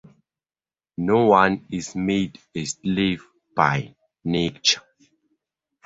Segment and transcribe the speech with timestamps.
[0.97, 3.23] No one is made a slave
[3.55, 4.81] by nature.